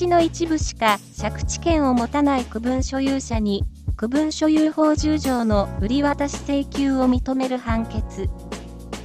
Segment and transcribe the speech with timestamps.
[0.00, 3.64] 地の一部しか借地権を持たない区分所有者に、
[3.96, 8.30] 区分所有法10条の売り渡し請求を認める判決。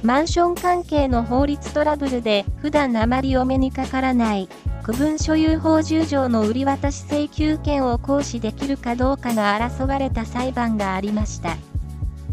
[0.02, 4.48] マンション関係の法律トラブルで普段あまりお目にかからない
[4.84, 11.58] 区分所有法10条の売り渡し請求権を行使できるかどうかが争われた裁判がありました。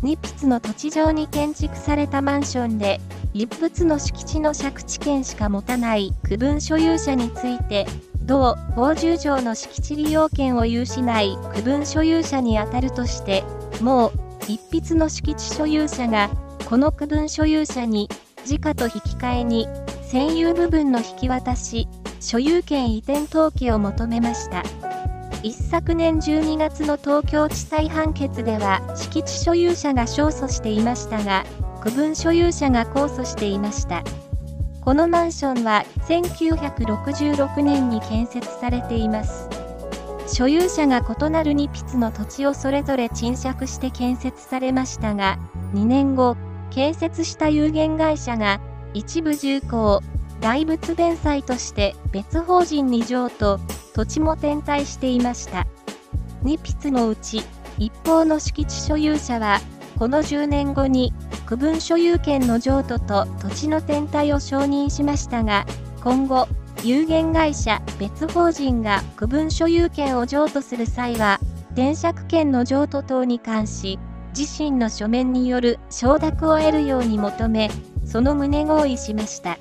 [0.01, 3.01] 日筆の土地上に建築されたマンションで、
[3.33, 7.87] 一物の敷地の借地権しか持たない区分所有者について、
[8.25, 13.43] 同法10条の敷地利用権を有しない区分所有者にあたるとして、
[13.81, 14.11] もう
[14.47, 16.29] 一筆の敷地所有者が、
[16.65, 18.09] この区分所有者に、
[18.45, 19.67] 時価と引き換えに、
[20.11, 21.87] 占有部分の引き渡し、
[22.19, 24.63] 所有権移転登記を求めました。
[25.43, 31.43] 一昨年12月の東京地裁判決では敷地所有者が勝訴していましたが
[31.81, 34.03] 区分所有者が控訴していました
[34.83, 39.49] このマンションは1966年に建設されています
[40.27, 45.37] 所有者が異なる2筆の土地をそれぞれ賃借して建設されましたが
[45.73, 46.35] 2年後
[46.71, 48.59] 建設した有限会社が
[48.93, 50.01] 一部重工
[50.39, 53.59] 大仏弁済として別法人に譲渡
[53.93, 55.67] 土地も転退していました。
[56.43, 57.43] 2筆のうち、
[57.77, 59.61] 一方の敷地所有者は、
[59.97, 61.13] この10年後に、
[61.53, 65.67] 区分所有権の譲渡と土地の転退を承認しましたが、
[66.03, 66.47] 今後、
[66.83, 71.39] 有限会社別法人が区分所有権を譲渡する際は、
[71.73, 73.99] 転借権の譲渡等に関し、
[74.35, 77.69] 自身の書面による承諾を得るように求め、
[78.03, 79.59] その旨合意しました。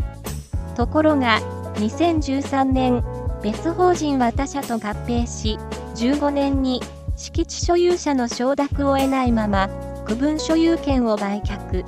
[0.74, 1.40] ところが、
[1.74, 3.04] 2013年、
[3.42, 5.58] 別法人は他社と合併し、
[5.96, 6.80] 15年に
[7.16, 9.68] 敷地所有者の承諾を得ないまま、
[10.06, 11.84] 区分所有権を売却。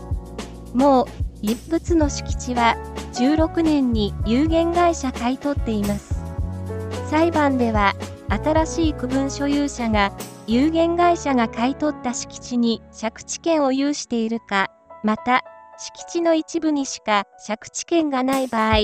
[0.74, 1.06] もう、
[1.42, 2.76] 一物の敷地は、
[3.14, 6.14] 16年に有限会社買い取っています。
[7.10, 7.94] 裁判では、
[8.28, 10.12] 新しい区分所有者が、
[10.46, 14.70] 有限会社が買い取った敷地に借地権を有しているか、
[15.02, 15.44] また、
[15.78, 18.76] 敷地の一部にしか借地権がない場合、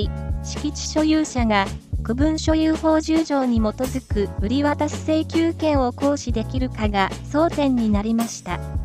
[0.43, 1.67] 敷地所有者が
[2.03, 8.80] 区分所有法10条に基づく売り渡し請求権を行使できるかが争点になりました。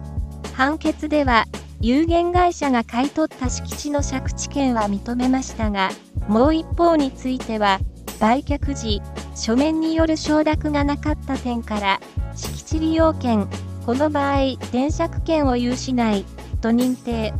[0.55, 1.47] 判決では、
[1.81, 5.89] 有限会社が買い取った敷地の借地権は認めましたが、
[6.29, 7.79] もう一方については、
[8.21, 9.01] 売却時、
[9.35, 11.99] 書面による承諾がなかった点から、
[12.35, 13.49] 敷地利用権、
[13.85, 16.23] この場合、転借権を有しない、
[16.61, 17.33] と認定。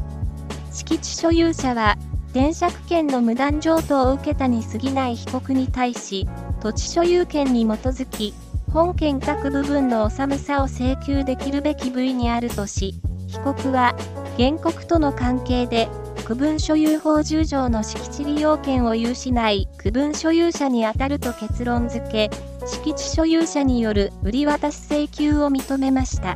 [0.74, 1.96] 敷地所有者は、
[2.32, 6.28] 転借権の無断譲渡を受けたに過ぎない被告に対し、
[6.60, 8.34] 土地所有権に基づき、
[8.76, 12.94] 本件各部分の納さを請求できるべき部位にあるとし、
[13.26, 13.96] 被告は、
[14.38, 15.88] 原告との関係で、
[16.26, 22.30] 区分所有法10条の敷地利用権を有しない区分所有者にあたると結論付け、
[22.68, 26.36] 敷地所有者による売り渡し請求を認めました。